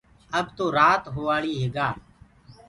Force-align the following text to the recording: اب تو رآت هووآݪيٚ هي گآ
اب 0.39 0.45
تو 0.57 0.65
رآت 0.77 1.03
هووآݪيٚ 1.15 1.55
هي 1.59 1.67
گآ 1.75 1.87